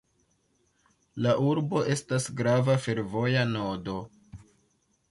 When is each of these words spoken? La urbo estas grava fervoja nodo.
La 1.25 1.35
urbo 1.49 1.83
estas 1.97 2.27
grava 2.41 2.79
fervoja 2.87 3.47
nodo. 3.55 4.01